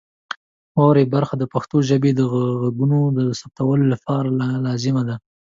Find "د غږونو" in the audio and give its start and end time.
2.15-2.99